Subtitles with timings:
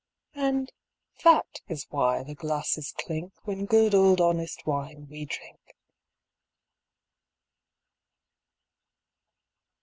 [0.33, 0.71] And
[1.23, 5.59] that is why the glasses clink When good old honest wine we drink.